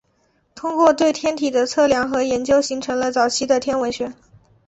[0.55, 4.11] 通过对天体的测量和研究形成了早期的天文学。